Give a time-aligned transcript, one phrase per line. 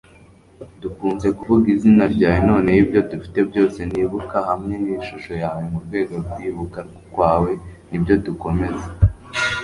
[0.81, 6.79] dukunze kuvuga izina ryawe noneho ibyo dufite byose nibuka hamwe nishusho yawe murwego kwibuka
[7.13, 7.51] kwawe
[7.89, 8.87] nibyo dukomeza